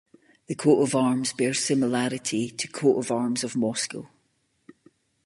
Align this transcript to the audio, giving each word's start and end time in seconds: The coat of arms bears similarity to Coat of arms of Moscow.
The 0.47 0.55
coat 0.55 0.81
of 0.81 0.95
arms 0.95 1.31
bears 1.31 1.59
similarity 1.63 2.49
to 2.49 2.67
Coat 2.67 2.97
of 2.97 3.11
arms 3.11 3.43
of 3.43 3.55
Moscow. 3.55 4.09